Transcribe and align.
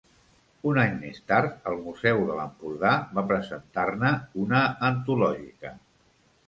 Un 0.69 0.79
any 0.83 0.95
més 1.01 1.19
tard, 1.31 1.59
el 1.73 1.77
Museu 1.83 2.23
de 2.31 2.39
l'Empordà 2.39 2.95
va 3.19 3.27
presentar-ne 3.35 4.13
una 4.47 4.65
antològica. 4.93 5.79